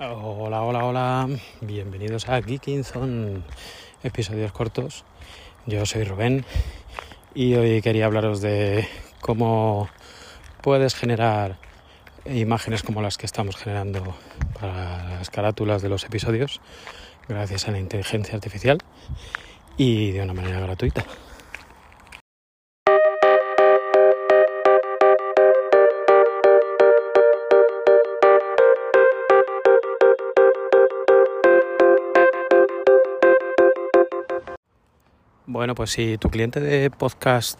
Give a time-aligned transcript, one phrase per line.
[0.00, 1.28] Hola, hola, hola.
[1.60, 3.42] Bienvenidos a Geekinson,
[4.04, 5.04] episodios cortos.
[5.66, 6.44] Yo soy Rubén
[7.34, 8.86] y hoy quería hablaros de
[9.20, 9.88] cómo
[10.62, 11.58] puedes generar
[12.26, 14.14] imágenes como las que estamos generando
[14.60, 16.60] para las carátulas de los episodios
[17.26, 18.78] gracias a la inteligencia artificial
[19.76, 21.04] y de una manera gratuita.
[35.50, 37.58] Bueno, pues si tu cliente de podcast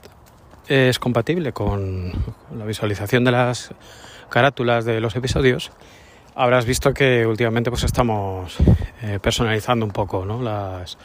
[0.69, 2.12] es compatible con
[2.55, 3.70] la visualización de las
[4.28, 5.73] carátulas de los episodios,
[6.34, 8.59] habrás visto que últimamente pues estamos
[9.01, 10.42] eh, personalizando un poco ¿no?
[10.42, 10.98] las,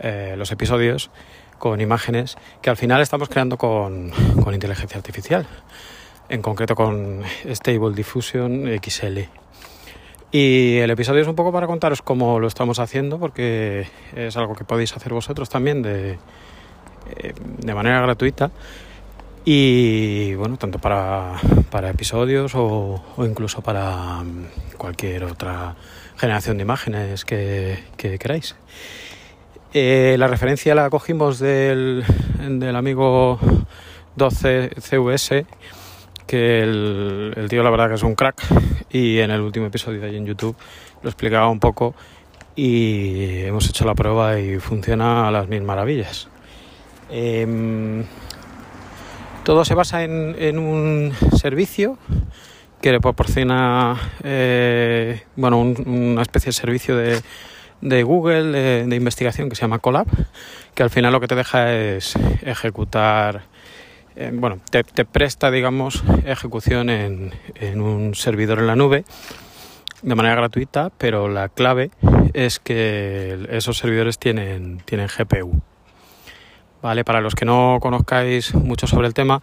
[0.00, 1.12] eh, los episodios
[1.58, 4.10] con imágenes que al final estamos creando con,
[4.42, 5.46] con inteligencia artificial,
[6.28, 9.20] en concreto con Stable Diffusion XL.
[10.38, 14.54] Y el episodio es un poco para contaros cómo lo estamos haciendo, porque es algo
[14.54, 16.18] que podéis hacer vosotros también de,
[17.16, 18.50] eh, de manera gratuita.
[19.46, 25.74] Y bueno, tanto para, para episodios o, incluso para mm, cualquier otra
[26.18, 28.56] generación de imágenes que, queráis.
[29.72, 32.04] Eh, la referencia la cogimos del,
[32.46, 33.38] del amigo
[34.18, 35.46] 12CVS
[36.26, 38.42] que el, tío la verdad que es un crack
[38.90, 40.56] y en el último episodio de ahí en YouTube
[41.02, 41.94] lo explicaba un poco
[42.54, 46.28] y hemos hecho la prueba y funciona a las mil maravillas.
[47.10, 48.04] Em,
[49.44, 51.98] todo se basa en, un servicio
[52.80, 57.20] que le proporciona eh, bueno, una especie de servicio de,
[57.80, 60.06] de Google de, investigación que se llama Colab,
[60.74, 63.42] que al final lo que te deja es ejecutar
[64.32, 67.32] bueno, te, presta, digamos, ejecución en,
[67.80, 69.04] un servidor en la nube
[70.02, 71.90] de manera gratuita, pero la clave
[72.32, 75.60] es que esos servidores tienen, tienen GPU.
[76.82, 79.42] Vale, para los que no conozcáis mucho sobre el tema,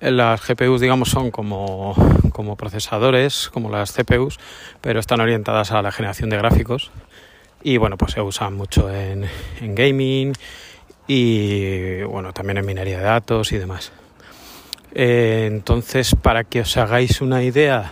[0.00, 1.94] las GPUs, digamos, son como,
[2.32, 4.38] como procesadores, como las CPUs,
[4.80, 6.90] pero están orientadas a la generación de gráficos
[7.62, 9.24] y bueno, pues se usan mucho en,
[9.60, 10.32] en gaming
[11.06, 13.92] y bueno, también en minería de datos y demás.
[14.94, 17.90] Eh, entonces, para que os hagáis una idea,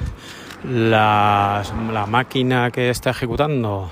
[0.64, 1.62] la,
[2.08, 3.90] máquina que está ejecutando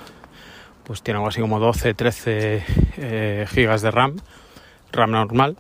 [0.85, 2.65] pues tiene algo así como 12, 13
[2.97, 4.17] eh, gigas de RAM,
[4.91, 5.57] RAM normal,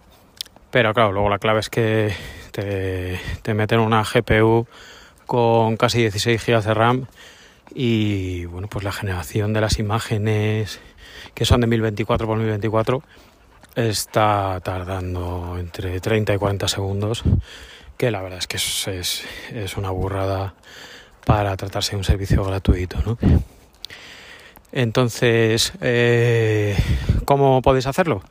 [0.71, 2.13] pero claro, luego la clave es que
[2.51, 4.67] te, te meten una GPU
[5.27, 7.07] con casi 16 gigas de RAM
[7.75, 10.81] y bueno, pues la generación de las imágenes
[11.35, 13.03] que son de 1024 por 1024
[13.75, 17.23] está tardando entre 30 y 40 segundos,
[17.97, 20.55] que la verdad es que es, una burrada
[21.25, 22.99] para tratarse de un servicio gratuito.
[23.07, 23.19] ¿no?
[24.73, 26.77] Entonces, eh,
[27.25, 28.23] ¿cómo podéis hacerlo?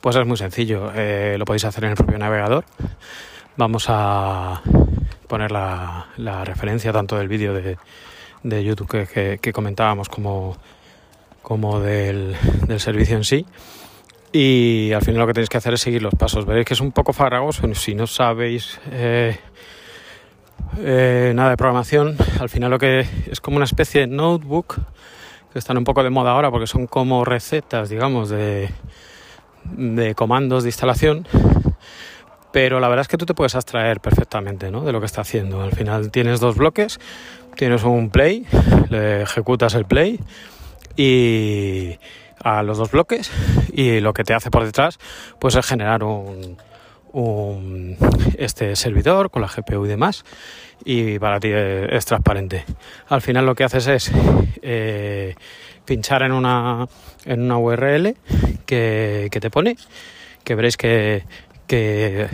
[0.00, 2.64] Pues es muy sencillo, eh, lo podéis hacer en el propio navegador.
[3.56, 4.62] Vamos a
[5.26, 6.06] poner la,
[6.44, 9.08] referencia tanto del vídeo de, YouTube
[9.40, 10.56] que, comentábamos como,
[11.42, 12.36] como del
[12.78, 13.46] servicio en sí.
[14.32, 16.44] Y al final lo que tenéis que hacer es seguir los pasos.
[16.44, 19.38] Veréis que es un poco farragoso si no sabéis eh,
[20.78, 22.16] eh, nada de programación.
[22.38, 24.76] Al final lo que es como una especie de notebook
[25.52, 28.68] que están un poco de moda ahora porque son como recetas, digamos, de,
[29.64, 31.26] de comandos de instalación.
[32.52, 35.62] Pero la verdad es que tú te puedes abstraer perfectamente de lo que está haciendo.
[35.62, 36.98] Al final tienes dos bloques,
[37.56, 38.46] tienes un play,
[38.90, 40.20] le ejecutas el play
[40.96, 41.98] y
[42.42, 43.30] a los dos bloques
[43.72, 44.98] y lo que te hace por detrás
[45.38, 46.56] pues es generar un,
[48.36, 50.24] este servidor con la GPU y demás
[50.84, 52.64] y para ti es transparente.
[53.08, 54.12] Al final lo que haces es
[54.62, 55.34] eh,
[55.84, 56.86] pinchar en una
[57.24, 58.16] en una URL
[58.66, 59.76] que, te pone
[60.44, 61.24] que veréis que,
[61.66, 62.28] que,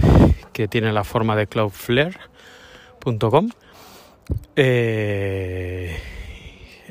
[0.52, 3.50] que tiene la forma de cloudflare.com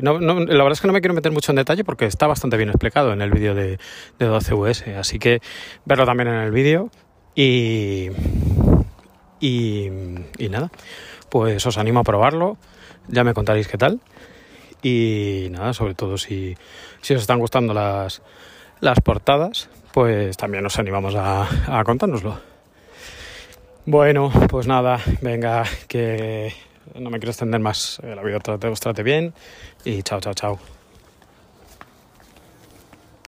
[0.01, 2.57] no, la verdad es que no me quiero meter mucho en detalle porque está bastante
[2.57, 3.77] bien explicado en el vídeo de,
[4.19, 5.41] 12US, así que
[5.85, 6.89] verlo también en el vídeo
[7.35, 8.09] y,
[9.39, 9.89] y,
[10.49, 10.71] nada,
[11.29, 12.57] pues os animo a probarlo,
[13.07, 13.99] ya me contaréis qué tal
[14.81, 16.55] y nada, sobre todo si,
[17.01, 18.21] si os están gustando las,
[18.79, 22.39] las portadas, pues también os animamos a, a contárnoslo.
[23.85, 26.53] Bueno, pues nada, venga, que
[26.95, 27.99] no me quiero extender más.
[28.03, 28.39] La vida
[28.71, 29.33] os trate bien
[29.83, 30.82] y chao, chao, chao.